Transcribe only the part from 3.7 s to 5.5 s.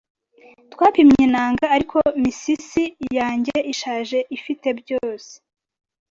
ishaje ifite byose